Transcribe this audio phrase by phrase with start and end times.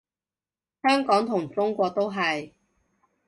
[0.81, 2.53] 香港同中國都係